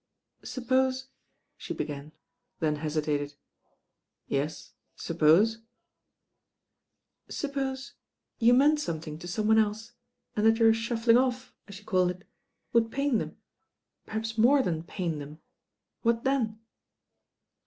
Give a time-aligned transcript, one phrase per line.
[0.43, 1.09] "Suppose"
[1.59, 2.11] she began,
[2.59, 3.35] then hesitated
[4.27, 5.59] "Yes, suppose?"
[7.29, 7.93] "Suppose
[8.39, 9.93] you meant something to someone else,
[10.35, 12.23] and that your shuffling off, as you call it,
[12.73, 13.37] would pain them,
[14.07, 15.37] perhaps more than pain them,
[16.01, 16.59] what then?"